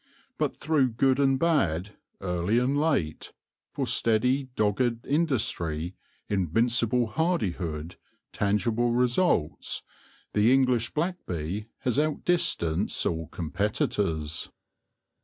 But 0.39 0.57
through 0.57 0.93
good 0.93 1.19
and 1.19 1.37
bad, 1.37 1.91
early 2.21 2.57
and 2.57 2.75
late, 2.75 3.33
for 3.71 3.85
steady, 3.85 4.45
dogged 4.55 5.05
industry, 5.05 5.93
invincible 6.27 7.05
hardihood, 7.05 7.97
tangible 8.33 8.93
results, 8.93 9.83
the 10.33 10.51
English 10.51 10.91
black 10.95 11.23
bee 11.27 11.67
has 11.81 11.99
out 11.99 12.25
distanced 12.25 13.05
all 13.05 13.27
competitors. 13.27 14.49